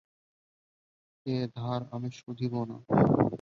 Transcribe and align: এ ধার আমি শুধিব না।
এ 1.25 1.37
ধার 1.55 1.81
আমি 1.91 2.09
শুধিব 2.19 2.53
না। 2.69 2.77